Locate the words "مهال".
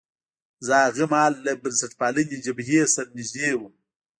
1.11-1.33